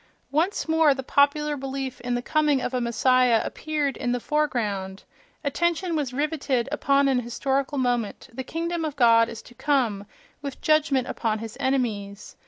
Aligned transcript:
Once 0.31 0.67
more 0.67 0.95
the 0.95 1.03
popular 1.03 1.55
belief 1.55 2.01
in 2.01 2.15
the 2.15 2.23
coming 2.23 2.59
of 2.59 2.73
a 2.73 2.81
messiah 2.81 3.39
appeared 3.45 3.95
in 3.95 4.11
the 4.13 4.19
foreground; 4.19 5.03
attention 5.43 5.95
was 5.95 6.11
rivetted 6.11 6.67
upon 6.71 7.07
an 7.07 7.19
historical 7.19 7.77
moment: 7.77 8.27
the 8.33 8.43
"kingdom 8.43 8.83
of 8.83 8.95
God" 8.95 9.29
is 9.29 9.43
to 9.43 9.53
come, 9.53 10.07
with 10.41 10.59
judgment 10.59 11.07
upon 11.07 11.37
his 11.37 11.55
enemies.... 11.59 12.35